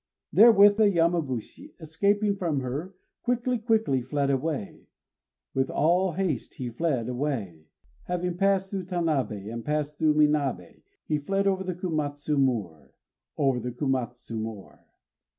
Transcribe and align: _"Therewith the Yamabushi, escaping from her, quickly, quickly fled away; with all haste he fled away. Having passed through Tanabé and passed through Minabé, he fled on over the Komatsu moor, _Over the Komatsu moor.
_"Therewith 0.35 0.77
the 0.77 0.85
Yamabushi, 0.89 1.73
escaping 1.79 2.35
from 2.35 2.61
her, 2.61 2.95
quickly, 3.21 3.59
quickly 3.59 4.01
fled 4.01 4.31
away; 4.31 4.87
with 5.53 5.69
all 5.69 6.13
haste 6.13 6.55
he 6.55 6.71
fled 6.71 7.07
away. 7.07 7.67
Having 8.05 8.37
passed 8.37 8.71
through 8.71 8.85
Tanabé 8.85 9.53
and 9.53 9.63
passed 9.63 9.99
through 9.99 10.15
Minabé, 10.15 10.81
he 11.05 11.19
fled 11.19 11.45
on 11.45 11.53
over 11.53 11.63
the 11.63 11.75
Komatsu 11.75 12.35
moor, 12.39 12.93
_Over 13.37 13.61
the 13.61 13.71
Komatsu 13.71 14.39
moor. 14.39 14.83